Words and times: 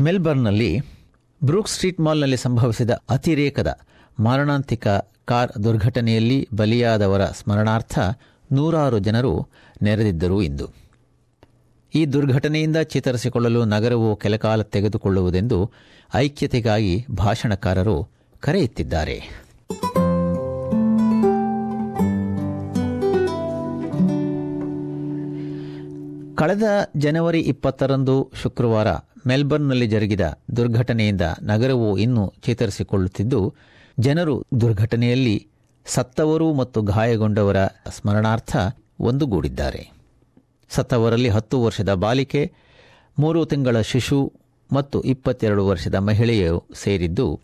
ಮೆಲ್ಬರ್ನ್ನಲ್ಲಿ 0.00 0.80
Brooke 1.44 1.68
street 1.68 2.00
ಮಾಲ್ನಲ್ಲಿ 2.00 2.36
ಸಂಭವಿಸಿದ 2.36 2.90
ಅತಿರೇಕದ 3.10 3.80
ಮಾರಣಾಂತಿಕ 4.20 4.88
car 5.24 5.64
ದುರ್ಘಟನೆಯಲ್ಲಿ 5.64 6.48
ಬಲಿಯಾದವರ 6.56 7.24
ಸ್ಮರಣಾರ್ಥ 7.26 7.98
ನೂರಾರು 8.52 8.98
ಜನರು 8.98 9.48
ನೆರೆದಿದ್ದರು 9.82 10.42
ಇಂದು. 10.42 10.66
ಈ 11.94 12.06
ದುರ್ಘಟನೆಯಿಂದ 12.06 12.76
ಚೇತರಿಸಿಕೊಳ್ಳಲು 12.76 13.64
ನಗರವು 13.64 14.16
ಕೆಲಕಾಲ 14.16 14.62
ತೆಗೆದುಕೊಳ್ಳುವುದೆಂದು 14.62 15.70
ಐಕ್ಯತೆಗಾಗಿ 16.14 17.06
ಭಾಷಣಕಾರರು 17.10 18.08
ಕರೆಯುತ್ತಿದ್ದಾರೆ 18.40 19.50
ಕಳೆದ 26.34 26.62
ಜನವರಿ 26.96 27.40
ಇಪ್ಪತ್ತರಂದು 27.40 28.30
ಶುಕ್ರವಾರ 28.42 28.86
ಮೆಲ್ಬರ್ನ್ನಲ್ಲಿ 29.26 29.86
ಜರುಗಿದ 29.86 30.20
ದುರ್ಘಟನೆಯಿಂದ 30.56 31.20
ನಗರವು 31.42 31.98
ಇನ್ನೂ 31.98 32.34
ಚೇತರಿಸಿಕೊಳ್ಳುತ್ತಿದ್ದು, 32.42 33.54
ಜನರು 33.98 34.44
ದುರ್ಘಟನೆಯಲ್ಲಿ 34.60 35.46
ಸತ್ತವರು 35.86 36.54
ಮತ್ತು 36.54 36.82
ಗಾಯಗೊಂಡವರ 36.82 37.66
ಸ್ಮರಣಾರ್ಥ 37.66 38.56
ಒಂದುಗೂಡಿದ್ದಾರೆ. 39.00 39.90
ಸತ್ತವರಲ್ಲಿ 40.70 41.28
ಹತ್ತು 41.28 41.62
ವರ್ಷದ 41.62 41.94
ಬಾಲಿಕೆ, 41.94 42.52
ಮೂರು 43.18 43.46
ತಿಂಗಳ 43.46 43.80
ಶಿಶು 43.80 44.32
ಮತ್ತು 44.72 45.02
ಇಪ್ಪತ್ತೆರಡು 45.02 45.66
ವರ್ಷದ 45.66 45.94
ಮಹಿಳೆಯು 45.94 46.64
ಸೇರಿದ್ದು, 46.74 47.40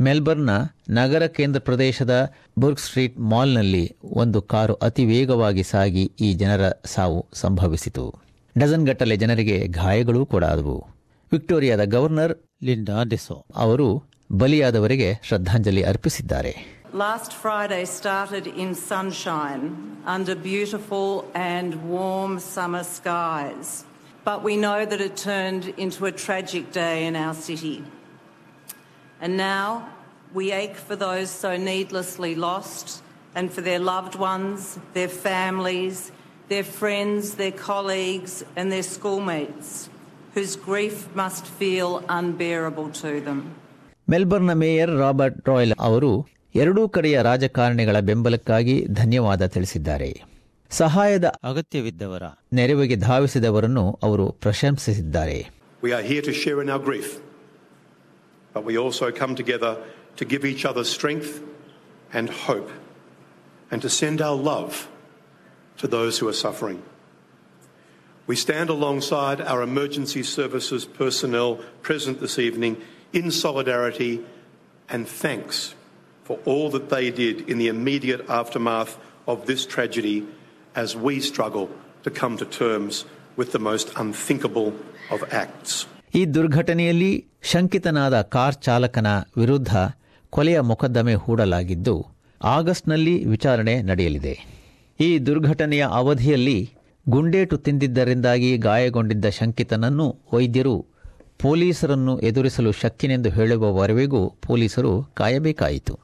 ಮೆಲ್ಬರ್ನ್ನ 0.00 0.50
ನಗರ 0.90 1.26
ಕೇಂದ್ರ 1.26 1.60
ಪ್ರದೇಶದ 1.60 2.32
ಬುರ್ಗ್ 2.58 2.80
ಸ್ಟ್ರೀಟ್ 2.80 3.18
ಮಾಲ್ನಲ್ಲಿ 3.18 3.96
ಒಂದು 4.02 4.42
ಕಾರು 4.42 4.74
ಅತಿ 4.74 5.04
ವೇಗವಾಗಿ 5.04 5.62
ಸಾಗಿ 5.62 6.12
ಈ 6.20 6.32
ಜನರ 6.34 6.70
ಸಾವು 6.84 7.26
ಸಂಭವಿಸಿತು. 7.32 8.14
ಡಜನ್ಗಟ್ಟಲೆ 8.58 9.16
ಜನರಿಗೆ 9.16 9.66
ಗಾಯಗಳೂ 9.66 10.26
ಕೂಡ 10.26 10.44
ಆದವು. 10.44 10.99
ವಿಕ್ಟೋರಿಯಾದ 11.33 11.83
ಗವರ್ನರ್ 11.95 12.33
ಲಿಂಡಾ 12.67 12.97
ಡೆಸೋ 13.13 13.37
ಅವರು 13.63 13.87
ಬಲಿಯಾದವರಿಗೆ 14.41 15.09
ಶ್ರದ್ಧಾಂಜಲಿ 15.29 15.83
ಅರ್ಪಿಸಿದ್ದಾರೆ 15.91 16.53
Last 17.05 17.31
Friday 17.43 17.83
started 17.99 18.45
in 18.63 18.69
sunshine 18.91 19.63
under 20.15 20.33
beautiful 20.51 21.07
and 21.53 21.69
warm 21.95 22.33
summer 22.53 22.83
skies, 22.97 23.69
but 24.23 24.37
we 24.47 24.53
know 24.65 24.79
that 24.91 25.01
it 25.01 25.15
turned 25.31 25.65
into 25.77 26.01
a 26.05 26.13
tragic 26.25 26.71
day 26.71 27.05
in 27.09 27.15
our 27.23 27.35
city. 27.47 27.77
And 29.23 29.35
now 29.53 29.67
we 30.33 30.45
ache 30.61 30.77
for 30.87 30.95
those 30.95 31.29
so 31.43 31.51
needlessly 31.57 32.33
lost 32.47 32.87
and 33.35 33.51
for 33.55 33.61
their 33.61 33.79
loved 33.93 34.15
ones, 34.31 34.59
their 34.93 35.13
families, 35.29 35.97
their 36.47 36.63
friends, 36.79 37.35
their 37.35 37.51
colleagues, 37.51 38.33
and 38.55 38.71
their 38.71 38.83
schoolmates, 38.83 39.69
Whose 40.34 40.54
grief 40.60 40.96
must 41.14 41.44
feel 41.60 41.90
unbearable 42.18 42.88
to 43.02 43.10
them. 43.20 43.40
ಮೆಲ್ಬರ್ನ್ನ 44.08 44.52
mayor 44.62 44.92
Robert 45.00 45.48
Royal 45.48 45.74
ಅವರು 45.88 46.12
ಎರಡೂ 46.54 46.82
ಕಡೆಯ 46.88 47.16
ರಾಜಕಾರಣಿಗಳ 47.22 47.96
ಬೆಂಬಲಕ್ಕಾಗಿ 48.08 48.76
ಧನ್ಯವಾದ 49.00 49.46
ತಿಳಿಸಿದ್ದಾರೆ 49.46 50.08
ಸಹಾಯದ 50.70 51.26
ಅಗತ್ಯವಿದ್ದವರ 51.50 52.24
ನೆರವಿಗೆ 52.52 52.96
ಧಾವಿಸಿದವರನ್ನು 53.08 53.84
ಅವರು 54.08 54.26
ಪ್ರಶಂಸಿಸಿದ್ದಾರೆ 54.44 55.38
We 55.82 55.90
are 55.92 56.04
here 56.10 56.22
to 56.22 56.34
share 56.40 56.58
in 56.64 56.70
our 56.74 56.82
grief, 56.88 57.10
but 58.54 58.62
we 58.68 58.74
also 58.84 59.06
come 59.20 59.32
together 59.34 59.72
to 60.18 60.24
give 60.32 60.42
each 60.44 60.64
other 60.70 60.84
strength 60.86 61.30
and 62.18 62.26
hope 62.46 62.70
and 63.70 63.78
to 63.82 63.90
send 64.00 64.18
our 64.20 64.38
love 64.50 64.72
to 65.78 65.86
those 65.88 66.14
who 66.18 66.26
are 66.28 66.38
suffering. 66.46 66.80
We 68.30 68.36
stand 68.36 68.70
alongside 68.70 69.40
our 69.42 69.62
emergency 69.62 70.22
services 70.24 70.84
personnel 70.84 71.50
present 71.82 72.20
this 72.20 72.38
evening 72.38 72.74
in 73.12 73.30
solidarity 73.36 74.12
and 74.88 75.08
thanks 75.22 75.74
for 76.26 76.38
all 76.44 76.70
that 76.70 76.90
they 76.90 77.10
did 77.12 77.48
in 77.50 77.58
the 77.58 77.68
immediate 77.68 78.22
aftermath 78.30 78.92
of 79.26 79.46
this 79.46 79.66
tragedy 79.66 80.18
as 80.74 80.94
we 80.96 81.14
struggle 81.20 81.66
to 82.04 82.10
come 82.12 82.36
to 82.36 82.46
terms 82.60 82.94
with 83.36 83.50
the 83.50 83.58
most 83.60 83.88
unthinkable 83.96 84.68
of 85.10 85.20
acts. 85.42 85.72
ಈ 86.14 86.24
ದುರ್ಘಟನೆಯಲ್ಲಿ 86.34 87.12
ಶಂಕಿತನಾದ 87.42 88.16
car 88.34 88.60
ಚಾಲಕನ 88.62 89.08
ವಿರುದ್ಧ 89.36 89.72
ಕೊಲೆಯ 90.32 90.60
ಮೊಕದ್ದಮೆ 90.70 91.14
ಹೂಡಲಾಗಿದ್ದು 91.24 91.94
ಆಗಸ್ಟ್ನಲ್ಲಿ 92.40 93.14
ವಿಚಾರಣೆ 93.24 93.82
ನಡೆಯಲಿದೆ 93.82 94.34
ಈ 95.00 95.18
ದುರ್ಘಟನೆಯ 95.26 95.84
ಅವಧಿಯಲ್ಲಿ 96.00 96.58
ಗುಂಡೇಟು 97.12 97.56
ತಿಂದಿದ್ದರಿಂದಾಗಿ 97.56 98.48
ಗಾಯಗೊಂಡಿದ್ದ 98.58 99.26
ಶಂಕಿತನನ್ನು 99.28 100.06
ವೈದ್ಯರು 100.32 100.74
ಪೊಲೀಸರನ್ನು 101.42 102.14
ಎದುರಿಸಲು 102.20 102.72
ಶಕ್ತಿನೆಂದು 102.72 103.28
ಹೇಳುವವರೆಗೂ 103.30 104.20
ಪೊಲೀಸರು 104.46 104.92
ಕಾಯಬೇಕಾಯಿತು. 105.14 105.94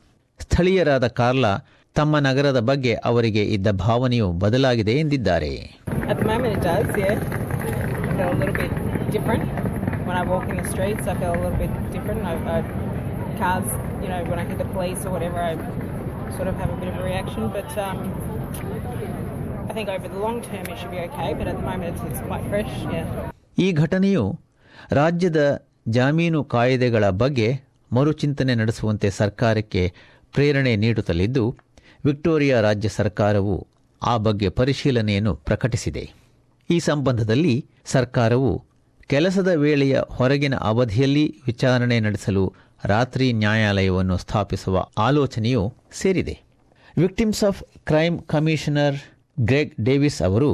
ಸ್ಥಳೀಯರಾದ 0.40 1.06
ಕಾರ್ಲಾ 1.20 1.52
ತಮ್ಮ 1.96 2.18
ನಗರದ 2.18 2.60
ಬಗ್ಗೆ 2.60 2.94
ಅವರಿಗೆ 3.10 3.42
ಇದ್ದ 3.56 3.68
ಭಾವನೆಯು 3.80 4.28
ಬದಲಾಗಿದೆ 4.44 4.92
ಎಂದಿದ್ದಾರೆ. 4.92 5.52
I 19.66 19.72
think 19.72 19.88
over 19.88 20.08
the 20.08 20.18
long 20.18 20.40
term 20.40 20.64
it 20.64 20.78
should 20.78 20.90
be 20.90 21.00
okay, 21.00 21.34
but 21.34 21.46
at 21.46 21.56
the 21.56 21.62
moment 21.62 21.96
it's, 22.00 22.20
quite 22.22 22.44
fresh, 22.50 22.72
yeah. 22.88 23.06
ಈ 23.58 23.66
ಘಟನೆಯು 23.82 24.24
ರಾಜ್ಯದ 24.92 25.40
ಜಾಮೀನು 25.88 26.40
ಕಾಯ್ದೆಗಳ 26.44 27.04
ಬಗ್ಗೆ 27.22 27.46
ಮರುಚಿಂತನೆ 27.90 28.54
ನಡೆಸುವಂತೆ 28.54 29.08
ಸರ್ಕಾರಕ್ಕೆ 29.18 29.82
ಪ್ರೇರಣೆ 30.34 30.72
ನೀಡುತ್ತಲಿದ್ದು 30.76 31.44
ವಿಕ್ಟೋರಿಯಾ 32.04 32.58
ರಾಜ್ಯ 32.60 32.88
ಸರ್ಕಾರವು 32.96 33.56
ಆ 34.02 34.14
ಬಗ್ಗೆ 34.26 34.48
ಪರಿಶೀಲನೆಯನ್ನು 34.58 35.34
ಪ್ರಕಟಿಸಿದೆ 35.48 36.04
ಈ 36.70 36.78
ಸಂಬಂಧದಲ್ಲಿ 36.90 37.54
ಸರ್ಕಾರವು 37.94 38.52
ಕೆಲಸದ 39.06 39.50
ವೇಳೆಯ 39.64 39.96
ಹೊರಗಿನ 40.18 40.56
ಅವಧಿಯಲ್ಲಿ 40.70 41.24
ವಿಚಾರಣೆ 41.46 41.98
ನಡೆಸಲು 42.00 42.44
ರಾತ್ರಿ 42.84 43.26
ನ್ಯಾಯಾಲಯವನ್ನು 43.42 44.16
ಸ್ಥಾಪಿಸುವ 44.16 44.76
ಆಲೋಚನೆಯೂ 45.06 45.64
ಸೇರಿದೆ 46.00 46.36
victims 46.96 47.44
of 47.44 47.60
crime 47.84 48.16
commissioner 48.26 48.98
Greg 49.38 49.74
Davis 49.80 50.22
ಅವರು 50.22 50.50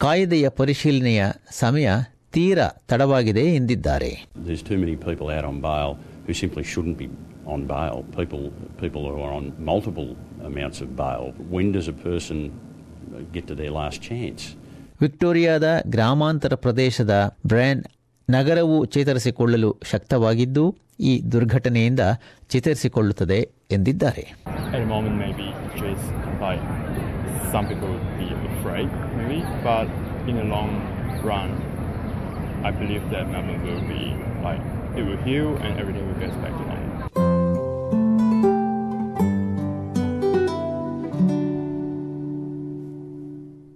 ಕಾಯ್ದೆಯ 0.00 0.48
ಪರಿಶೀಲನೆಯ 0.48 1.22
ಸಮಯ 1.50 1.88
ತೀರಾ 2.32 2.68
ತಡವಾಗಿದೆ 2.88 3.54
ಎಂದಿದ್ದಾರೆ 3.54 4.10
There's 4.46 4.62
too 4.62 4.78
many 4.78 4.96
people 4.96 5.28
out 5.30 5.44
on 5.44 5.60
bail 5.60 5.90
who 6.26 6.34
simply 6.34 6.62
shouldn't 6.62 6.98
be 6.98 7.08
on 7.46 7.66
bail. 7.66 8.04
People, 8.16 8.42
people 8.80 9.02
who 9.08 9.22
are 9.22 9.32
on 9.32 9.52
multiple 9.64 10.08
amounts 10.44 10.80
of 10.80 10.96
bail. 10.96 11.24
When 11.50 11.72
does 11.72 11.88
a 11.88 11.96
person 12.08 12.38
get 13.32 13.46
to 13.46 13.54
their 13.54 13.70
last 13.70 14.02
chance? 14.02 14.42
ವಿಕ್ಟೋರಿಯಾದ 15.00 15.66
ಗ್ರಾಮಾಂತರ 15.86 16.54
ಪ್ರದೇಶದ 16.54 17.14
brand 17.46 17.84
ನಗರವು 18.30 18.84
ಚೇತರಿಸಿಕೊಳ್ಳಲು 18.84 19.76
ಶಕ್ತವಾಗಿದ್ದು 19.82 20.76
ಈ 21.00 21.22
ದುರ್ಘಟನೆಯಿಂದ 21.32 22.00
ಚೇತರಿಸಿಕೊಳ್ಳುತ್ತದೆ 22.48 23.50
ಎಂದಿದ್ದಾರೆ. 23.70 24.24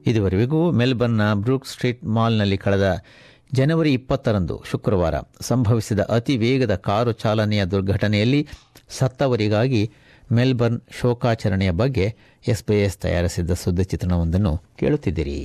ಇದುವರೆಗೂ 0.07 0.71
ಮೆಲ್ಬರ್ನ್ನ 0.71 1.35
Brooke 1.35 1.67
street 1.67 2.05
ಮಾಲ್ನಲ್ಲಿ 2.05 2.59
ಕಳೆದ 2.59 3.05
ಜನವರಿ 3.53 3.93
ಇಪ್ಪತ್ತರಂದು 3.93 4.63
ಶುಕ್ರವಾರ 4.71 5.15
ಸಂಭವಿಸಿದ 5.41 6.01
ಅತಿ 6.09 6.37
ವೇಗದ 6.37 6.75
ಕಾರು 6.75 7.13
ಚಾಲನೆಯ 7.13 7.65
ದುರ್ಘಟನೆಯಲ್ಲಿ 7.65 8.49
ಸತ್ತವರಿಗಾಗಿ 8.99 9.83
ಮೆಲ್ಬರ್ನ್ 10.33 10.81
ಶೋಕಾಚರಣೆಯ 11.01 11.71
ಬಗ್ಗೆ 11.71 12.07
ಎಸ್ಬಿಎಸ್ 12.49 12.99
ತಯಾರಿಸಿದ್ದ 12.99 13.51
ಸುದ್ದಿ 13.53 13.85
ಚಿತ್ರಣವೊಂದನ್ನು 13.85 14.53
ಕೇಳುತ್ತಿದ್ದೀರಿ. 14.79 15.39